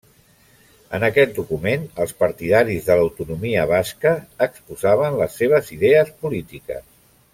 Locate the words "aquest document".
1.07-1.83